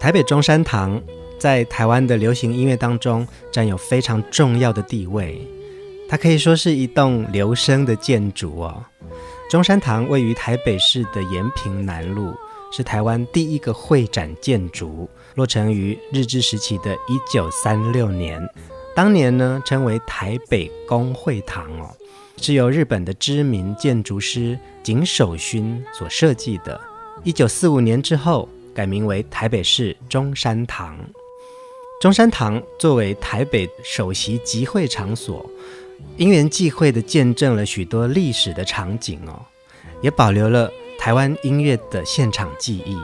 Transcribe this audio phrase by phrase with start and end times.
[0.00, 0.98] 台北中山堂
[1.38, 5.46] 在台湾的流行音乐当中占有非常重要的地位，
[6.08, 8.82] 它可以说是一栋留声的建筑哦。
[9.50, 12.32] 中山堂位于台北市的延平南路，
[12.72, 18.42] 是台湾第一个会展建筑，落成于日治时期的一九三六年。
[18.96, 21.94] 当年呢，称为台北公会堂哦，
[22.38, 26.80] 是由日本的知名建筑师井守勋所设计的。
[27.22, 30.98] 一九四五年之后，改名为台北市中山堂。
[32.00, 35.44] 中山堂作为台北首席集会场所，
[36.16, 39.44] 因缘际会地见证了许多历史的场景哦，
[40.00, 42.96] 也保留了台湾音乐的现场记忆。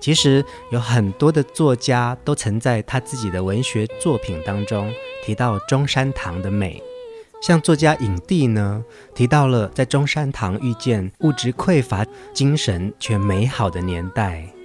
[0.00, 4.90] 其实有很多的作家都曾在他自己的文学作品当中
[5.24, 6.82] 提到中山堂的美。
[7.42, 8.82] 像作家影帝呢，
[9.14, 14.57] 提到了在中山堂遇见物质匮乏、精神却美好的年代。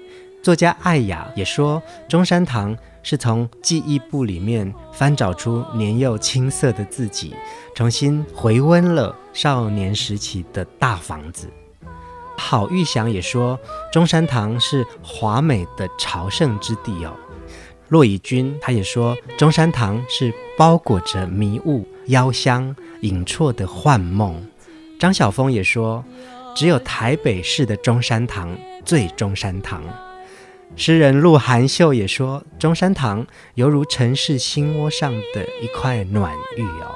[0.44, 7.33] 作家艾雅也说，中山堂是从记忆簿里面翻找出年幼青涩的自己，
[7.73, 11.47] 重新回温了少年时期的大房子。
[12.38, 13.58] 郝玉祥也说，
[13.89, 17.13] 中山堂是华美的朝圣之地哦。
[17.88, 24.45] 骆以军他也说，中山堂是包裹着迷雾、幽香、隐绰的幻梦。
[25.00, 26.03] 张晓风也说，
[26.53, 28.53] 只有台北市的中山堂
[28.84, 29.81] 最中山堂。
[30.75, 36.95] 诗人鹿晗秀也说，中山堂犹如城市心窝上的一块暖玉哦。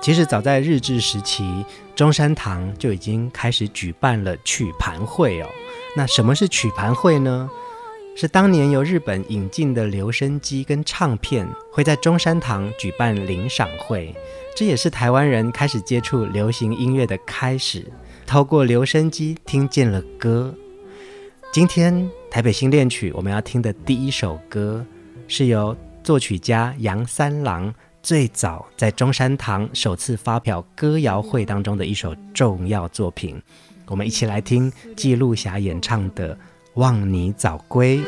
[0.00, 5.46] 其实早在日治时期，中山堂就已经开始举办了曲盘会哦。
[5.96, 7.48] 那什么是曲盘会呢？
[8.16, 14.14] 是当年由日本引进的留声机跟唱片，会在中山堂举办领赏会。
[14.56, 17.84] 这也是台湾人开始接触流行音乐的开始，
[18.26, 20.54] 透过留声机听见了歌。
[21.52, 24.84] 今天台北新恋曲，我们要听的第一首歌，
[25.26, 25.74] 是由
[26.04, 33.40] 作曲家杨三郎最早在中山堂首次发表歌谣会当中的一首重要作品。
[33.86, 36.34] 我们一起来听记录侠演唱的
[36.74, 37.98] 《望你早归》。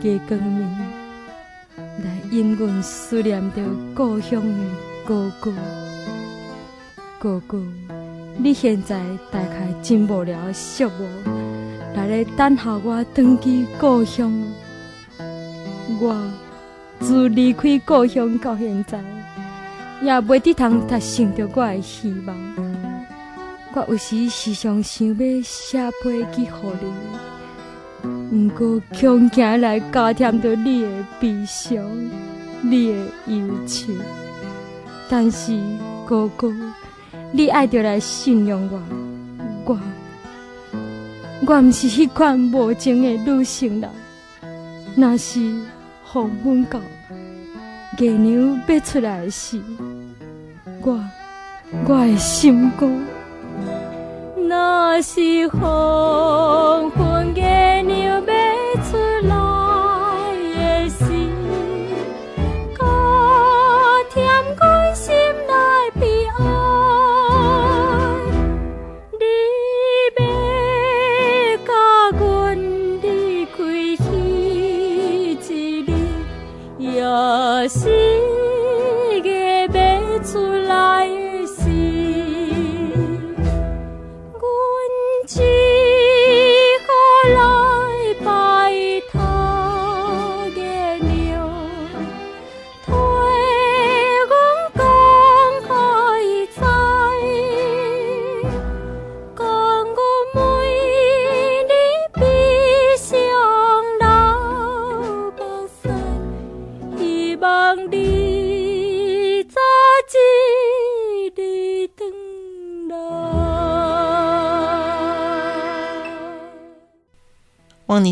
[0.00, 0.40] 无聊的月光暝，
[2.04, 3.62] 来引阮思念着
[3.94, 4.48] 故乡的
[5.04, 5.52] 哥哥。
[7.18, 7.60] 哥哥，
[8.36, 9.00] 你现在
[9.30, 10.90] 大概真无聊寂寞，
[11.94, 14.32] 来咧等候我转去故乡。
[16.00, 16.30] 我
[17.00, 19.02] 自离开故乡到现在，
[20.02, 22.36] 也袂得通达成着我的希望。
[23.74, 26.48] 我有时时常想要写批寄予
[26.82, 26.88] 你，
[28.30, 30.88] 不过恐惊来加添着你的
[31.18, 31.82] 悲伤、
[32.60, 33.92] 你的忧愁。
[35.08, 35.58] 但是
[36.06, 36.52] 哥哥，
[37.32, 38.82] 你爱着来信任我，
[39.64, 39.80] 我
[41.46, 43.88] 我毋是迄款无情的女性啦。
[44.94, 45.40] 若是
[46.04, 46.78] 黄昏到，
[47.98, 49.58] 月娘要出来时，
[50.82, 51.02] 我
[51.86, 53.06] 我的心肝。
[54.48, 57.07] 若是黄昏
[77.68, 78.17] 心。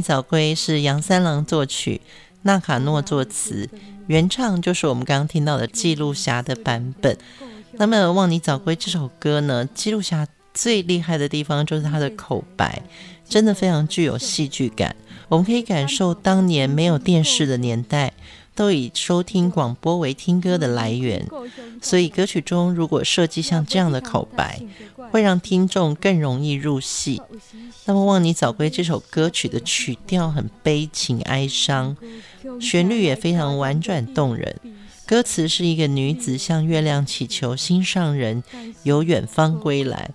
[0.06, 2.00] 早归是杨三郎作曲，
[2.43, 3.69] 纳卡诺作词，
[4.06, 7.19] 原唱就是我们刚刚听到的记录侠的版本。
[7.73, 10.25] 那么望你早归这首歌呢，记录侠
[10.55, 12.81] 最厉害的地方就是他的口白，
[13.29, 14.94] 真的非常具有戏剧感。
[15.29, 18.12] 我们可以感受当年没有电视的年代，
[18.56, 21.29] 都以收听广播为听歌的来源，
[21.82, 24.61] 所以歌曲中如果设计像这样的口白，
[25.12, 27.20] 会让听众更容易入戏。
[27.85, 31.97] 那么《望你早归》这首歌曲的曲调很悲情哀伤，
[32.58, 34.59] 旋律也非常婉转动人。
[35.05, 38.43] 歌词是一个女子向月亮祈求心上人
[38.82, 40.11] 由远方归来，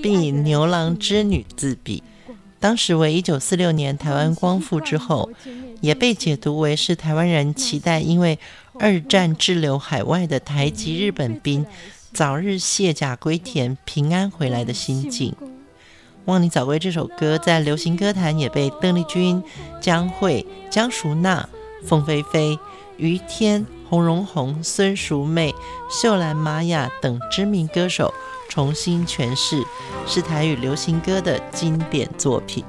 [0.00, 2.02] 并以牛郎织女自比。
[2.64, 5.28] 当时为一九四六年台湾光复之后，
[5.82, 8.38] 也被解读为是台湾人期待因为
[8.80, 11.66] 二战滞留海外的台籍日本兵
[12.14, 15.32] 早日卸甲归田、平安回来的心境。
[16.24, 19.42] 《望你早归》这首歌在流行歌坛也被邓丽君、
[19.82, 21.46] 江蕙、江淑娜、
[21.84, 22.58] 凤飞飞、
[22.96, 25.54] 于天、洪荣宏、孙淑媚、
[25.90, 28.14] 秀兰、玛雅等知名歌手
[28.54, 29.60] 重新诠释，
[30.06, 32.64] 是台语流行歌的经典作品。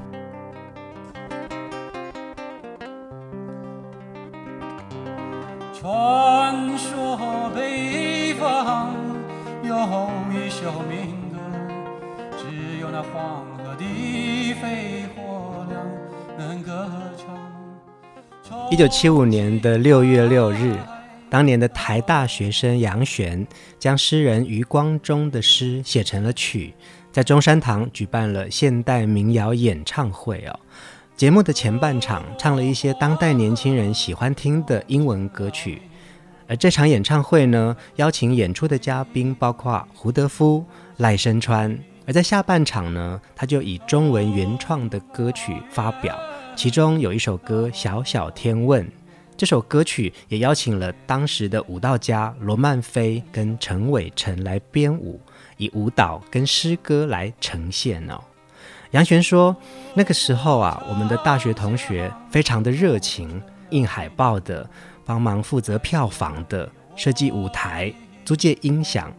[5.72, 8.96] 传说北方
[9.62, 9.76] 有
[10.34, 11.38] 一首民歌，
[12.36, 13.46] 只有那黄。
[18.70, 20.76] 一九七五年的六月六日，
[21.28, 23.46] 当年的台大学生杨旋
[23.78, 26.72] 将诗人余光中的诗写成了曲，
[27.10, 30.60] 在中山堂举办了现代民谣演唱会哦。
[31.16, 35.82] 节目的前半场唱了一些当代年轻人喜欢听的英文歌曲，
[36.46, 40.64] 而这场演唱会呢，邀请演出的嘉宾包括胡德夫、
[40.98, 41.76] 赖声川。
[42.06, 46.16] 而在下半场呢，他就以中文原创的歌曲发表，
[46.54, 48.84] 其中有一首歌《小小天问》。
[49.36, 55.20] 这首歌曲也邀请了当时的舞蹈家罗曼菲跟陈伟成来编舞，
[55.56, 58.18] 以舞蹈跟诗歌来呈现哦。
[58.92, 59.54] 杨旋说，
[59.94, 64.68] 那个时候啊，我们的大学同学非常的热情，印海报的，
[65.04, 67.92] 帮忙负责票房的，设计舞台，
[68.24, 69.12] 租借音响。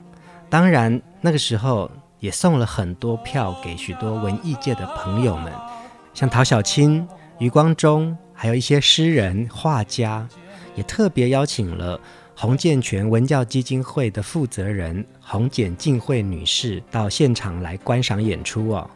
[0.50, 1.90] 当然那个时候。
[2.20, 5.54] 也送了很多票给许多文艺界的朋友们，
[6.16, 7.08] 像陶小青、
[7.38, 10.27] 余光中，还有一些诗人、画家，
[10.75, 12.00] 也特别邀请了
[12.36, 18.88] 洪建全文教基金会的负责人洪简静慧女士到现场来观赏演出哦。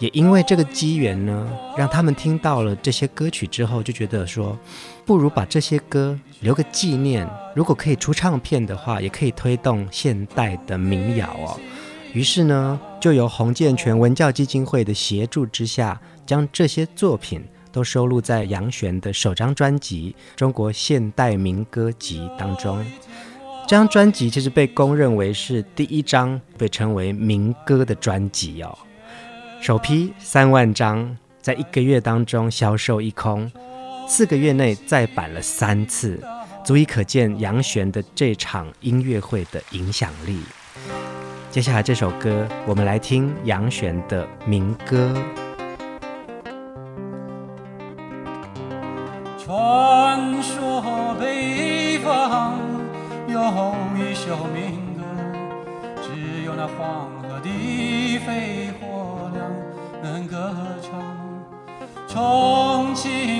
[0.00, 4.58] 也因为这个机缘呢，让他们听到了这些歌曲之后，就觉得说，
[5.06, 7.26] 不如把这些歌留个纪念。
[7.54, 11.58] 如果可以出唱片的话，也可以推动现代的民谣哦。
[12.12, 17.42] 于是呢，就由洪建全文教基金会的协助之下，将这些作品
[17.74, 22.86] 都收录在杨旋的首张专辑《中国现代民歌集》当中。
[23.66, 28.78] 这张专辑其实被公认为是第一张被称为民歌的专辑哦。
[29.60, 33.50] 首批三万张，在一个月当中销售一空，
[34.06, 36.22] 四个月内再版了三次，
[36.64, 40.38] 足以可见杨旋的这场音乐会的影响力。
[41.50, 45.12] 接下来这首歌，我们来听杨旋的民歌。
[53.44, 53.50] 有
[53.98, 55.04] 一首民歌，
[56.02, 59.44] 只有那黄河的飞火娘
[60.02, 60.90] 能歌唱，
[62.08, 63.33] 重庆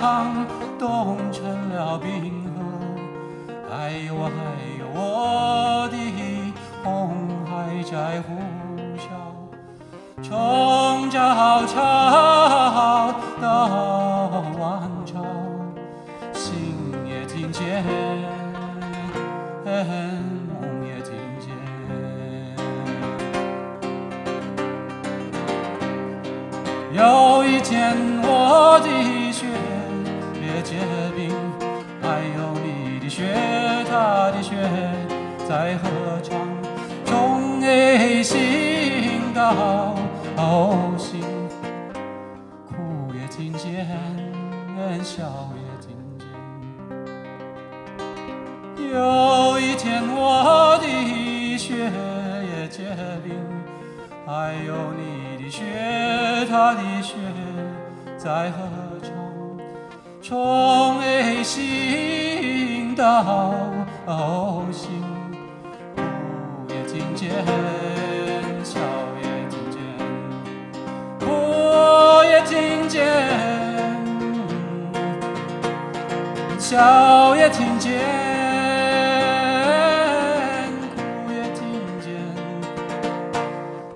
[0.00, 0.46] 江
[0.78, 2.60] 冻成了冰河，
[3.70, 4.40] 还有我，还
[4.78, 5.96] 有我的
[6.82, 6.84] 红
[7.46, 8.34] 海在呼
[8.98, 9.06] 啸，
[10.20, 12.63] 从早朝
[39.44, 39.94] 心到
[40.38, 41.20] O 心，
[42.66, 43.86] 哭也听见，
[45.04, 46.26] 笑也听见。
[48.90, 50.86] 有一天我的
[51.58, 52.84] 雪也结
[53.22, 53.34] 冰，
[54.26, 55.62] 还有你的雪，
[56.48, 57.14] 他的雪
[58.16, 58.56] 在合
[59.02, 59.12] 唱。
[60.22, 63.62] 从 A 心到
[64.72, 65.02] 心，
[65.94, 66.00] 哭
[66.70, 67.44] 也听见，
[76.64, 77.92] 笑也听见，
[80.96, 81.62] 哭也听
[82.00, 82.08] 见，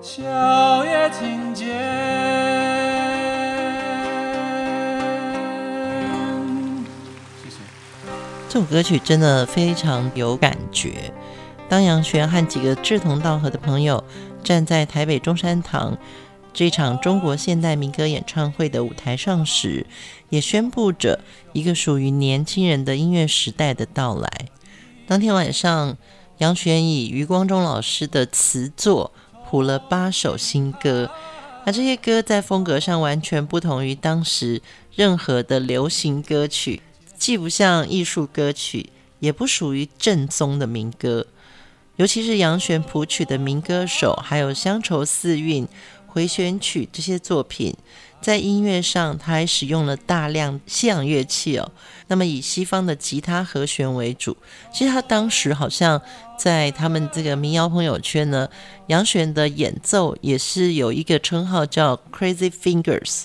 [0.03, 1.67] 笑也听见。
[8.47, 11.11] 这首歌曲真的非常有感觉。
[11.67, 14.03] 当杨旋和几个志同道合的朋友
[14.43, 15.97] 站在台北中山堂
[16.59, 19.85] 这场中国现代民歌演唱会的舞台上时，
[20.29, 21.23] 也宣布着
[21.53, 24.29] 一个属于年轻人的音乐时代的到来。
[25.07, 25.95] 当天晚上，
[26.39, 29.13] 杨旋以余光中老师的词作
[29.47, 31.09] 谱了八首新歌，
[31.65, 34.61] 而这些歌在风格上完全不同于当时
[34.93, 36.81] 任何的流行歌曲。
[37.17, 38.89] 既不像艺术歌曲，
[39.21, 41.27] 也不属于正宗的民歌。
[41.95, 45.65] 尤其是杨旋谱曲的《民歌手》，还有《乡愁四韵》、
[46.19, 47.73] 回旋曲这些作品，
[48.21, 51.71] 在音乐上，他还使用了大量西洋乐器哦。
[52.07, 54.35] 那么以西方的吉他和弦为主。
[54.73, 56.01] 其实他当时好像
[56.37, 58.49] 在他们这个民谣朋友圈呢，
[58.87, 63.23] 杨旋的演奏也是有一个称号叫 Crazy Fingers。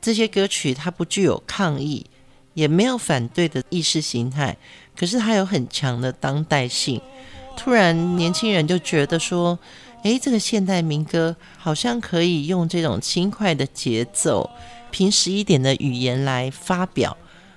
[0.00, 2.06] 这些歌曲它不具有抗议。
[2.54, 4.56] 也没有反对的意识形态，
[4.98, 6.98] 可是它有很强的当代性。
[7.54, 9.58] 突然，年轻人就觉得说
[10.06, 14.48] ：“诶，这个现代民歌好像可以用这种轻快的节奏、
[14.92, 17.16] 平实一点的语言来发表。”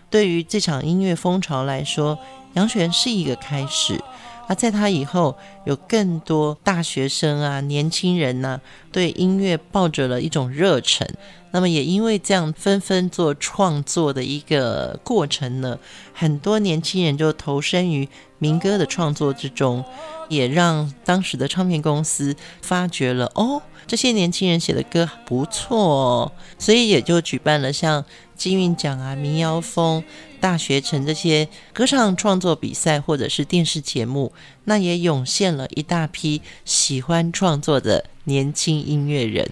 [0.10, 2.18] 对于这场音乐风潮来说，
[2.54, 4.02] 杨旋是一个开始。
[4.50, 8.60] 而在他以后，有更多大学生啊、年轻人呐、
[8.92, 11.08] 对音乐抱着了一种热忱。
[11.52, 15.78] 那么也因为这样纷纷做创作的一个过程呢，
[16.14, 19.86] 很多年轻人就投身于民歌的创作之中，
[20.30, 28.04] 也让当时的唱片公司发觉了哦，这些年轻人写的歌不错哦，所以也就举办了像
[28.36, 30.04] 金韵奖啊、民谣风、
[30.40, 34.34] 大学城这些歌唱创作比赛或者是电视节目
[34.66, 39.52] 那也涌现了一大批喜欢创作的年轻音乐人。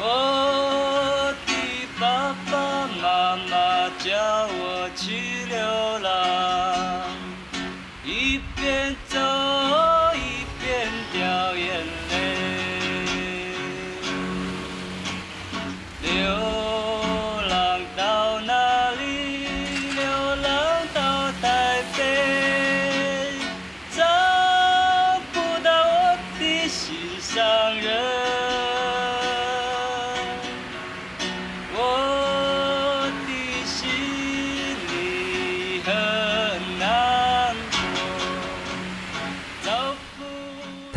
[0.00, 1.54] 我的
[2.00, 6.77] 爸爸妈妈叫我去流浪。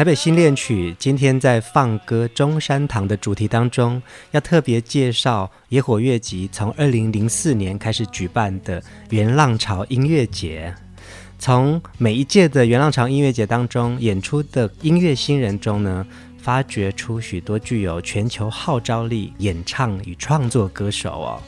[0.02, 8.82] 台北新恋曲今天在放歌中山堂的主题当中，要特别介绍野火乐集从二零零四年开始举办的
[9.12, 10.74] 原浪潮音乐节。
[11.38, 16.04] 从每一届的原浪潮音乐节当中演出的音乐新人中呢，
[16.40, 21.44] 发掘出许多具有全球号召力演唱与创作歌手哦。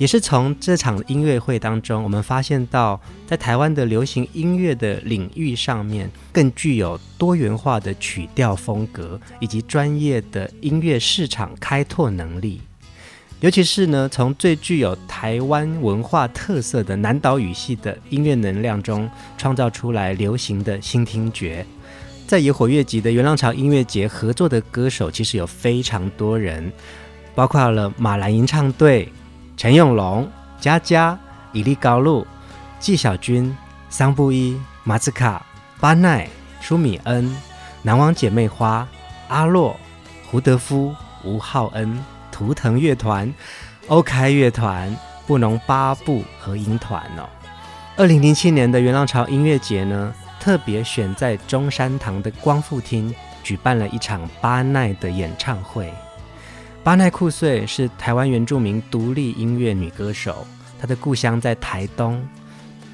[0.00, 12.62] 也是从这场音乐会当中，我们发现到，在台湾的流行音乐的领域上面，更具有多元化的曲调风格，以及专业的音乐市场开拓能力。
[13.40, 21.66] 尤其是呢，从最具有台湾文化特色的南岛语系的音乐能量中，创造出来流行的新听觉。
[22.26, 26.72] 在野火乐集的原浪潮音乐节合作的歌手，其实有非常多人，
[27.34, 29.06] 包括了马兰吟唱队。
[29.60, 30.26] 陈永龙、
[30.58, 31.18] 佳佳、
[31.52, 32.26] 伊利高露、
[32.78, 33.54] 纪晓君、
[33.90, 35.44] 桑布伊、马兹卡、
[35.78, 36.26] 巴奈、
[36.62, 37.36] 舒米恩、
[37.82, 38.88] 南王姐妹花、
[39.28, 39.78] 阿洛、
[40.30, 43.30] 胡德夫、吴浩恩、图腾乐团、
[43.88, 47.28] 欧开乐团、布农八部合音团哦。
[47.98, 55.92] 二零零七年的元浪潮音乐节呢，特别选在中山堂的光复厅举办了一场巴奈的演唱会。
[56.82, 60.46] 巴奈库穗是台湾原住民独立音乐女歌手，
[60.78, 62.26] 她的故乡在台东。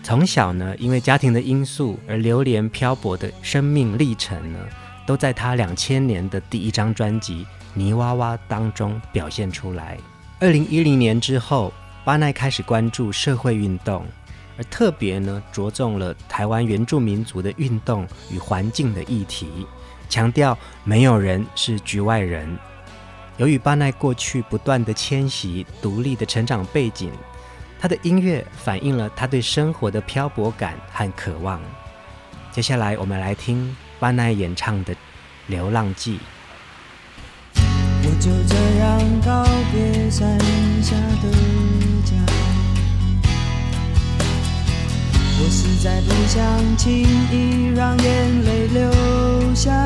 [0.02, 4.58] 从小呢，因为家庭的因素而流连漂泊的生命历程呢，
[5.06, 7.44] 都在她两千年的第一张专辑
[7.74, 9.96] 《泥娃娃》当中表现出来。
[10.40, 11.72] 二零一零年之后，
[12.04, 14.04] 巴奈开始关注社会运动，
[14.58, 19.46] 而特别呢，着重了台湾原住民族的运动与环境的议题，
[20.08, 22.58] 强调没有人是局外人。
[23.38, 27.12] 由于巴奈过去不断的迁徙、独立的成长背景，
[27.78, 31.60] 他的音乐反映了他对生活的漂泊感和渴望。
[32.50, 34.94] 接下来，我们来听巴奈演唱的
[35.48, 36.18] 《流浪记》。
[38.02, 40.38] 我就这样告别山
[40.82, 41.30] 下的
[42.04, 42.16] 家，
[45.38, 49.84] 我实在不想轻易让眼泪流下。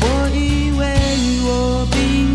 [0.00, 0.84] 我以为
[1.46, 2.33] 我并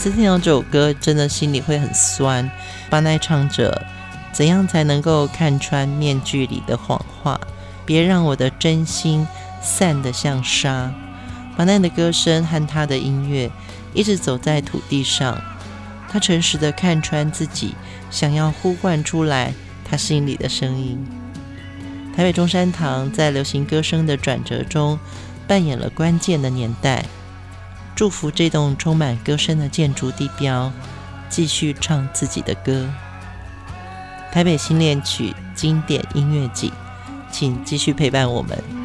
[0.00, 2.50] 次听到这首歌，真的心里会很酸。
[2.88, 3.86] 巴奈唱着
[4.32, 7.38] ：“怎样才能够看穿面具里的谎话？
[7.84, 9.26] 别让我的真心
[9.60, 10.90] 散得像沙。”
[11.54, 13.50] 巴奈的歌声和他的音乐
[13.92, 15.38] 一直走在土地上，
[16.08, 17.74] 他诚实的看穿自己，
[18.10, 19.52] 想要呼唤出来
[19.84, 20.98] 他心里的声音。
[22.16, 24.98] 台北中山堂在流行歌声的转折中
[25.46, 27.04] 扮演了关键的年代。
[28.00, 30.72] 祝福这栋充满歌声的建筑地标，
[31.28, 32.88] 继续唱自己的歌。
[34.32, 36.72] 台北新恋曲经典音乐季，
[37.30, 38.79] 请继续陪伴我们。